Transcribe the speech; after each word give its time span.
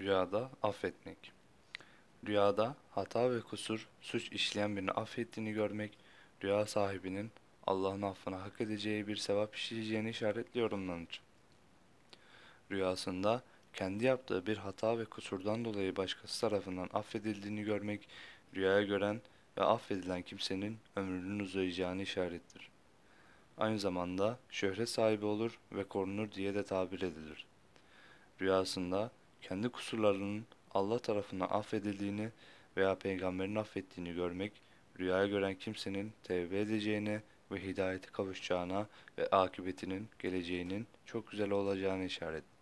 Rüyada 0.00 0.50
affetmek. 0.62 1.32
Rüyada 2.26 2.76
hata 2.90 3.30
ve 3.30 3.40
kusur, 3.40 3.88
suç 4.00 4.32
işleyen 4.32 4.76
birini 4.76 4.90
affettiğini 4.90 5.52
görmek, 5.52 5.98
rüya 6.44 6.66
sahibinin 6.66 7.30
Allah'ın 7.66 8.02
affını 8.02 8.36
hak 8.36 8.60
edeceği 8.60 9.06
bir 9.06 9.16
sevap 9.16 9.54
işleyeceğini 9.56 10.10
işaretli 10.10 10.60
yorumlanır. 10.60 11.20
Rüyasında 12.70 13.42
kendi 13.74 14.04
yaptığı 14.04 14.46
bir 14.46 14.56
hata 14.56 14.98
ve 14.98 15.04
kusurdan 15.04 15.64
dolayı 15.64 15.96
başkası 15.96 16.40
tarafından 16.40 16.90
affedildiğini 16.92 17.62
görmek, 17.62 18.08
rüyaya 18.54 18.82
gören 18.82 19.20
ve 19.58 19.62
affedilen 19.62 20.22
kimsenin 20.22 20.78
ömrünün 20.96 21.38
uzayacağını 21.38 22.02
işarettir. 22.02 22.68
Aynı 23.58 23.78
zamanda 23.78 24.38
şöhret 24.50 24.88
sahibi 24.88 25.26
olur 25.26 25.58
ve 25.72 25.84
korunur 25.84 26.32
diye 26.32 26.54
de 26.54 26.64
tabir 26.64 27.02
edilir. 27.02 27.46
Rüyasında 28.40 29.10
kendi 29.42 29.68
kusurlarının 29.68 30.46
Allah 30.70 30.98
tarafından 30.98 31.48
affedildiğini 31.50 32.30
veya 32.76 32.94
peygamberin 32.94 33.56
affettiğini 33.56 34.14
görmek, 34.14 34.52
rüyaya 34.98 35.26
gören 35.26 35.54
kimsenin 35.54 36.12
tevbe 36.22 36.60
edeceğine 36.60 37.22
ve 37.52 37.62
hidayete 37.62 38.10
kavuşacağına 38.12 38.86
ve 39.18 39.26
akıbetinin 39.26 40.08
geleceğinin 40.18 40.86
çok 41.06 41.30
güzel 41.30 41.50
olacağını 41.50 42.04
işarettir. 42.04 42.57